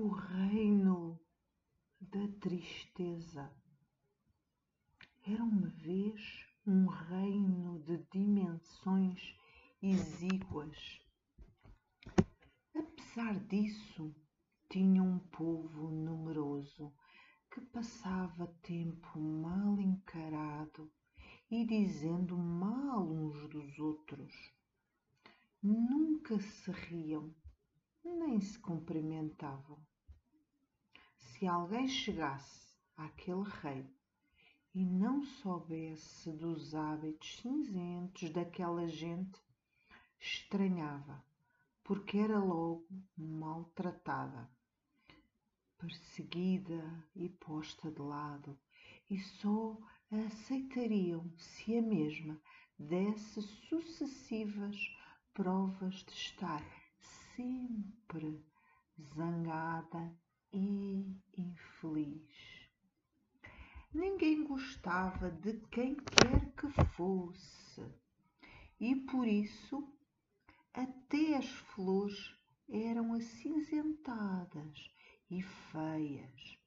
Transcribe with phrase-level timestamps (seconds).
[0.00, 1.20] o reino
[2.00, 3.52] da tristeza.
[5.26, 9.34] Era uma vez um reino de dimensões
[9.82, 11.00] exíguas.
[12.76, 14.14] Apesar disso,
[14.70, 16.94] tinha um povo numeroso
[17.50, 20.88] que passava tempo mal encarado
[21.50, 24.32] e dizendo mal uns dos outros.
[25.60, 27.34] Nunca se riam,
[28.28, 29.78] nem se cumprimentavam.
[31.16, 33.90] Se alguém chegasse àquele rei
[34.74, 39.40] e não soubesse dos hábitos cinzentos daquela gente,
[40.20, 41.24] estranhava,
[41.82, 42.86] porque era logo
[43.16, 44.50] maltratada,
[45.78, 48.58] perseguida e posta de lado,
[49.08, 49.74] e só
[50.12, 52.38] a aceitariam se a mesma
[52.78, 54.76] desse sucessivas
[55.32, 56.77] provas de estar
[57.38, 58.44] sempre
[59.14, 60.12] zangada
[60.52, 62.68] e infeliz.
[63.94, 67.86] Ninguém gostava de quem quer que fosse,
[68.80, 69.88] e por isso
[70.74, 72.34] até as flores
[72.68, 74.90] eram acinzentadas
[75.30, 76.58] e feias.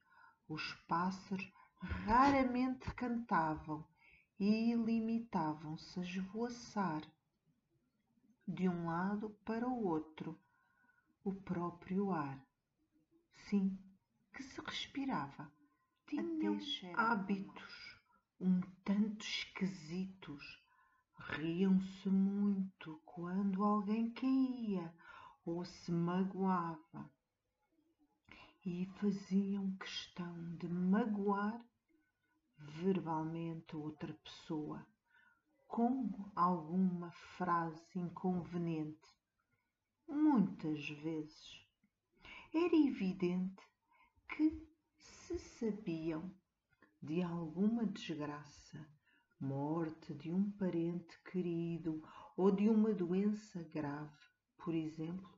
[0.47, 3.85] Os pássaros raramente cantavam
[4.39, 7.01] e limitavam-se a esvoaçar
[8.47, 10.39] de um lado para o outro
[11.23, 12.43] o próprio ar.
[13.49, 13.77] Sim,
[14.33, 15.51] que se respirava
[16.07, 16.57] tinham
[16.95, 17.99] hábitos
[18.39, 20.59] um tanto esquisitos.
[21.19, 24.93] Riam-se muito quando alguém caía
[25.45, 27.09] ou se magoava
[28.65, 31.63] e faziam questão de magoar
[32.57, 34.85] verbalmente outra pessoa
[35.67, 39.20] com alguma frase inconveniente.
[40.07, 41.65] Muitas vezes.
[42.53, 43.63] Era evidente
[44.27, 46.33] que se sabiam
[47.01, 48.87] de alguma desgraça,
[49.39, 52.03] morte de um parente querido
[52.35, 54.17] ou de uma doença grave,
[54.57, 55.31] por exemplo,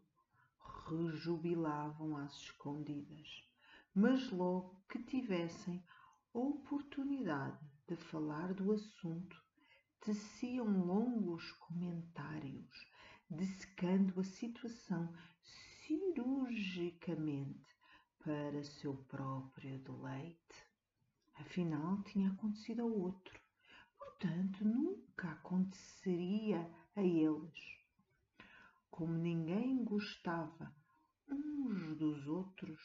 [0.90, 3.48] rejubilavam às escondidas,
[3.94, 5.84] mas logo que tivessem
[6.34, 9.42] oportunidade de falar do assunto,
[10.02, 12.93] teciam longos comentários,
[13.36, 15.14] dissecando a situação
[15.86, 17.66] cirurgicamente
[18.24, 20.66] para seu próprio deleite.
[21.36, 23.40] Afinal, tinha acontecido ao outro,
[23.98, 27.78] portanto, nunca aconteceria a eles.
[28.90, 30.74] Como ninguém gostava
[31.28, 32.80] uns dos outros,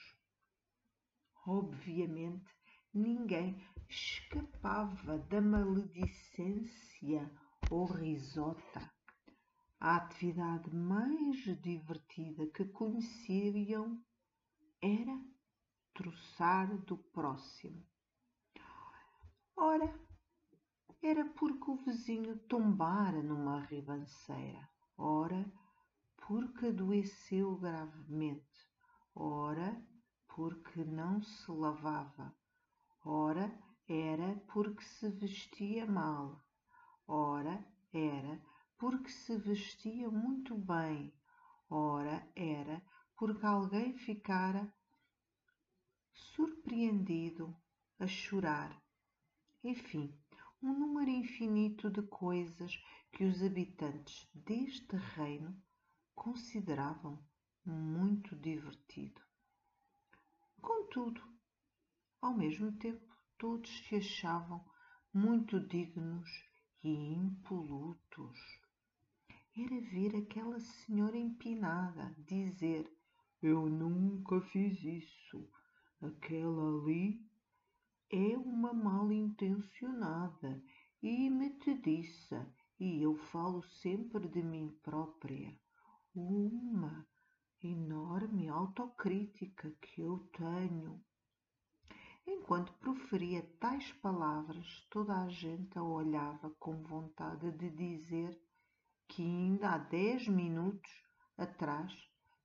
[1.46, 2.50] obviamente
[2.92, 7.30] ninguém escapava da maledicência
[7.70, 8.97] ou risota.
[9.80, 14.04] A atividade mais divertida que conheciam
[14.82, 15.16] era
[15.94, 17.86] troçar do próximo.
[19.56, 19.88] Ora,
[21.00, 25.48] era porque o vizinho tombara numa ribanceira, ora,
[26.26, 28.68] porque adoeceu gravemente,
[29.14, 29.80] ora,
[30.26, 32.36] porque não se lavava,
[33.04, 33.56] ora,
[33.88, 36.44] era porque se vestia mal,
[37.06, 38.42] ora, era
[38.78, 41.12] porque se vestia muito bem,
[41.68, 42.80] ora, era
[43.16, 44.72] porque alguém ficara
[46.12, 47.56] surpreendido
[47.98, 48.80] a chorar.
[49.64, 50.16] Enfim,
[50.62, 52.72] um número infinito de coisas
[53.10, 55.60] que os habitantes deste reino
[56.14, 57.22] consideravam
[57.64, 59.20] muito divertido.
[60.60, 61.20] Contudo,
[62.20, 64.64] ao mesmo tempo, todos se achavam
[65.12, 66.28] muito dignos
[66.82, 68.38] e impolutos.
[69.60, 72.88] Era ver aquela senhora empinada dizer
[73.42, 75.50] eu nunca fiz isso.
[76.00, 77.20] Aquela ali
[78.08, 80.62] é uma mal intencionada
[81.02, 82.48] e metediça,
[82.78, 85.52] e eu falo sempre de mim própria.
[86.14, 87.04] Uma
[87.60, 91.04] enorme autocrítica que eu tenho.
[92.24, 98.40] Enquanto proferia tais palavras, toda a gente a olhava com vontade de dizer
[99.08, 100.90] que ainda há dez minutos
[101.36, 101.92] atrás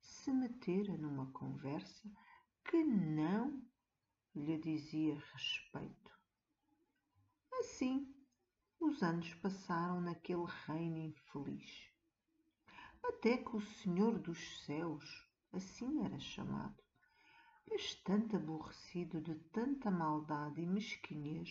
[0.00, 2.10] se metera numa conversa
[2.64, 3.62] que não
[4.34, 6.10] lhe dizia respeito.
[7.60, 8.12] Assim,
[8.80, 11.90] os anos passaram naquele reino infeliz,
[13.04, 15.04] até que o Senhor dos Céus,
[15.52, 16.82] assim era chamado,
[17.68, 21.50] bastante aborrecido de tanta maldade e mesquinhez,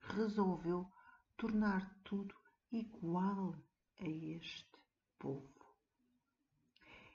[0.00, 0.90] resolveu
[1.36, 2.34] tornar tudo
[2.72, 3.54] igual
[4.00, 4.78] a este
[5.18, 5.48] povo.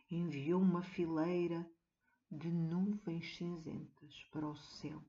[0.09, 1.69] Enviou uma fileira
[2.31, 5.03] de nuvens cinzentas para o céu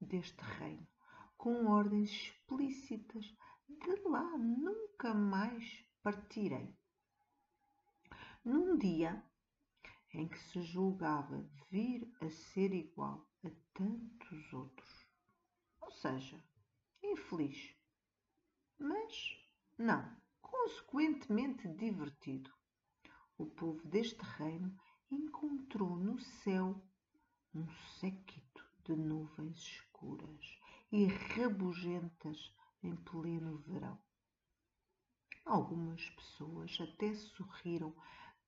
[0.00, 0.86] deste reino,
[1.36, 3.24] com ordens explícitas.
[3.68, 6.74] De lá nunca mais partirei.
[8.42, 9.22] Num dia
[10.14, 15.06] em que se julgava vir a ser igual a tantos outros,
[15.82, 16.42] ou seja,
[17.02, 17.76] infeliz,
[18.78, 19.46] mas
[19.76, 20.16] não,
[20.50, 22.50] consequentemente divertido.
[23.36, 24.74] O povo deste reino
[25.10, 26.82] encontrou no céu
[27.54, 27.66] um
[28.00, 30.58] séquito de nuvens escuras
[30.90, 32.52] e rabugentas
[32.82, 33.98] em pleno verão.
[35.44, 37.94] Algumas pessoas até sorriram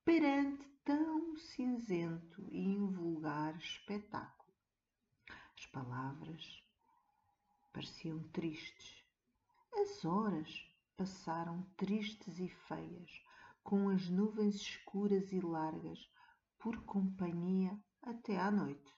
[0.04, 4.52] perante tão cinzento e invulgar espetáculo.
[5.56, 6.62] As palavras
[7.72, 9.04] pareciam tristes.
[9.72, 10.69] As horas
[11.00, 13.24] passaram tristes e feias,
[13.64, 15.98] com as nuvens escuras e largas
[16.58, 18.94] por companhia até à noite.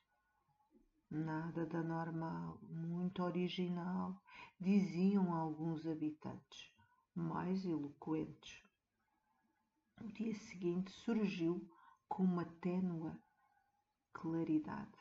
[1.09, 4.21] Nada da normal, muito original,
[4.59, 6.73] diziam alguns habitantes,
[7.15, 8.65] mais eloquentes.
[10.01, 11.71] O dia seguinte surgiu
[12.09, 13.17] com uma ténua
[14.13, 14.99] claridade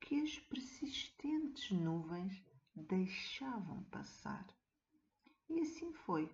[0.00, 2.40] que as persistentes nuvens
[2.72, 4.46] deixavam passar.
[5.48, 6.30] E assim foi,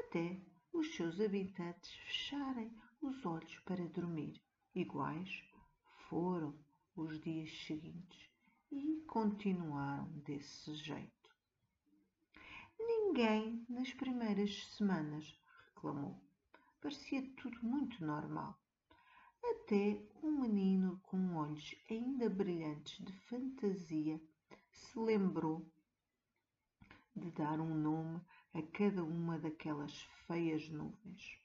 [0.00, 0.40] até
[0.72, 2.70] os seus habitantes fecharem
[3.00, 4.40] os olhos para dormir.
[4.74, 5.42] Iguais
[6.08, 6.54] foram
[6.94, 8.28] os dias seguintes
[8.70, 11.34] e continuaram desse jeito.
[12.78, 16.20] Ninguém nas primeiras semanas reclamou.
[16.80, 18.58] Parecia tudo muito normal.
[19.42, 24.20] Até um menino com olhos ainda brilhantes de fantasia
[24.70, 25.64] se lembrou
[27.16, 28.20] de dar um nome
[28.52, 29.92] a cada uma daquelas
[30.26, 31.40] feias nuvens.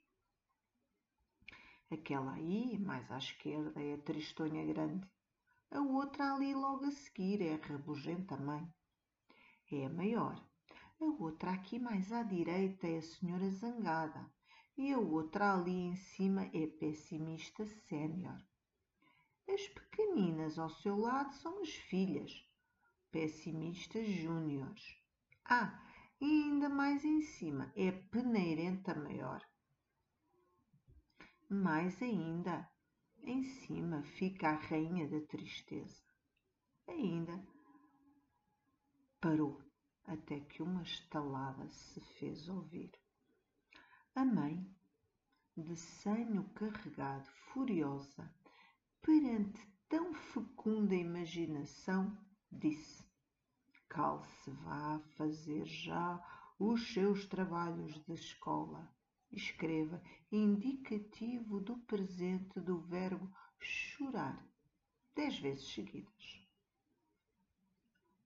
[1.89, 5.09] Aquela aí, mais à esquerda, é a tristonha grande.
[5.69, 8.68] A outra ali logo a seguir é a rabugenta mãe.
[9.71, 10.41] É a maior.
[11.00, 14.29] A outra aqui mais à direita é a senhora zangada.
[14.77, 18.38] E a outra ali em cima é pessimista sénior.
[19.47, 22.45] As pequeninas ao seu lado são as filhas,
[23.12, 25.00] pessimistas júniores.
[25.46, 25.82] Ah,
[26.20, 29.42] e ainda mais em cima é a peneirenta maior.
[31.50, 32.70] Mais ainda,
[33.24, 36.02] em cima fica a rainha da tristeza.
[36.88, 37.44] Ainda
[39.20, 39.62] parou
[40.06, 42.92] até que uma estalada se fez ouvir.
[44.16, 44.66] A mãe,
[45.56, 48.34] de senho carregado, furiosa,
[49.02, 52.18] perante tão fecunda imaginação,
[52.52, 53.00] disse:
[53.92, 56.18] Cale-se, vá fazer já
[56.58, 58.90] os seus trabalhos de escola
[59.30, 60.02] escreva
[60.32, 63.30] indicativo do presente do verbo
[63.60, 64.48] chorar
[65.14, 66.48] dez vezes seguidas.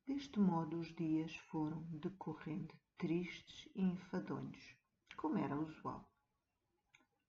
[0.06, 4.78] Deste modo os dias foram decorrendo tristes e enfadonhos,
[5.18, 6.08] como era usual.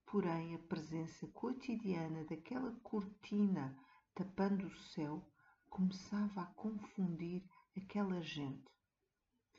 [0.05, 3.75] Porém, a presença cotidiana daquela cortina
[4.15, 5.27] tapando o céu
[5.71, 7.43] começava a confundir
[7.77, 8.71] aquela gente.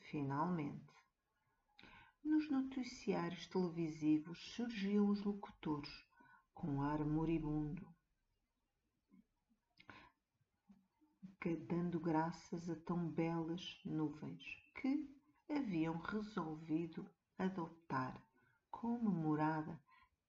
[0.09, 0.93] Finalmente,
[2.23, 5.91] nos noticiários televisivos surgiam os locutores
[6.53, 7.87] com ar moribundo,
[11.55, 14.43] dando graças a tão belas nuvens
[14.75, 15.09] que
[15.49, 18.21] haviam resolvido adoptar
[18.69, 19.81] como morada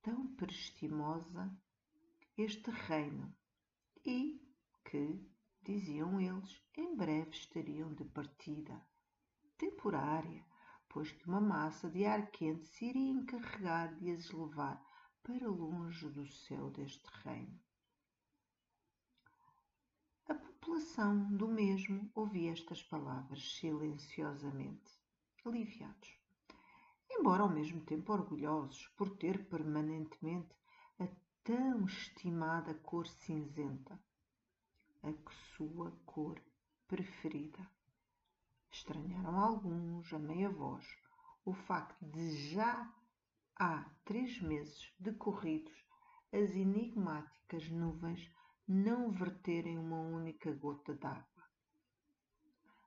[0.02, 1.50] tão prestimosa
[2.36, 3.34] este reino
[4.04, 4.40] e
[4.84, 5.28] que,
[5.68, 8.80] diziam eles, em breve estariam de partida
[9.56, 10.44] temporária
[10.88, 14.82] pois que uma massa de ar quente se iria encarregar de as levar
[15.22, 17.60] para longe do céu deste reino.
[20.28, 24.92] A população do mesmo ouvia estas palavras silenciosamente,
[25.44, 26.18] aliviados,
[27.10, 30.54] embora ao mesmo tempo orgulhosos por ter permanentemente
[30.98, 31.06] a
[31.44, 34.02] tão estimada cor cinzenta,
[35.08, 36.40] a sua cor
[36.86, 37.70] preferida.
[38.70, 40.86] Estranharam alguns, a meia voz,
[41.44, 42.92] o facto de já
[43.58, 45.72] há três meses decorridos
[46.30, 48.30] as enigmáticas nuvens
[48.66, 51.44] não verterem uma única gota d'água.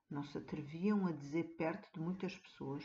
[0.10, 2.84] Não se atreviam a dizer perto de muitas pessoas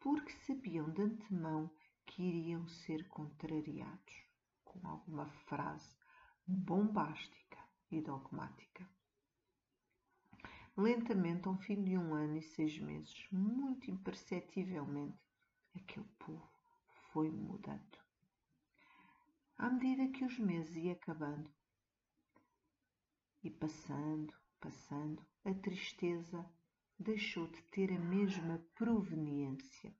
[0.00, 1.70] porque sabiam de antemão
[2.06, 4.14] que iriam ser contrariados
[4.64, 5.94] com alguma frase
[6.46, 7.47] bombástica
[7.90, 8.88] e dogmática.
[10.76, 15.18] Lentamente, ao fim de um ano e seis meses, muito imperceptivelmente,
[15.74, 16.48] aquele povo
[17.10, 17.98] foi mudando.
[19.56, 21.50] À medida que os meses iam acabando,
[23.42, 26.44] E passando, passando, a tristeza
[26.98, 29.94] deixou de ter a mesma proveniência.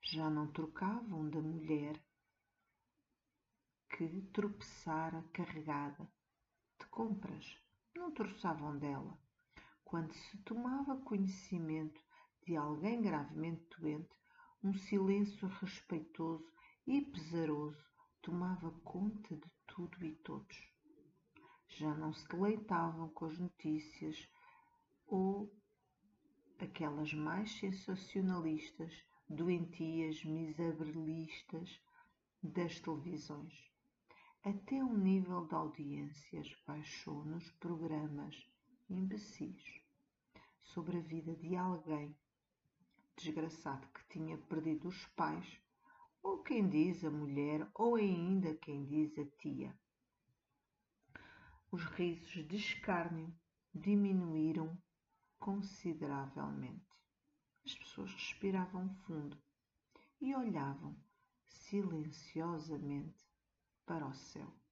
[0.00, 2.02] Já não trocavam da mulher
[3.90, 6.10] que tropeçara carregada
[6.94, 7.58] compras,
[7.96, 9.18] não troçavam dela.
[9.84, 12.00] Quando se tomava conhecimento
[12.46, 14.16] de alguém gravemente doente,
[14.62, 16.48] um silêncio respeitoso
[16.86, 17.84] e pesaroso
[18.22, 20.56] tomava conta de tudo e todos.
[21.66, 24.28] Já não se deleitavam com as notícias
[25.04, 25.52] ou
[26.60, 31.82] aquelas mais sensacionalistas, doentias, miserabilistas
[32.40, 33.73] das televisões.
[34.46, 38.36] Até o nível de audiências baixou nos programas
[38.90, 39.80] imbecis
[40.60, 42.14] sobre a vida de alguém
[43.16, 45.58] desgraçado que tinha perdido os pais,
[46.22, 49.74] ou quem diz a mulher, ou ainda quem diz a tia.
[51.70, 53.34] Os risos de escárnio
[53.74, 54.76] diminuíram
[55.38, 56.84] consideravelmente.
[57.64, 59.42] As pessoas respiravam fundo
[60.20, 60.94] e olhavam
[61.46, 63.23] silenciosamente
[63.86, 64.63] para o céu.